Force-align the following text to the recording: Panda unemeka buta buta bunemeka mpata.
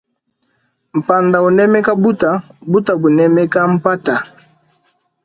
Panda 1.07 1.37
unemeka 1.47 1.91
buta 2.03 2.31
buta 2.71 2.93
bunemeka 3.01 3.59
mpata. 3.73 4.15